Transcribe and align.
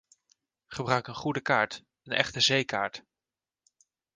Gebruik 0.67 1.07
een 1.07 1.15
goede 1.15 1.41
kaart, 1.41 1.83
een 2.03 2.13
echte 2.13 2.39
zeekaart. 2.39 3.03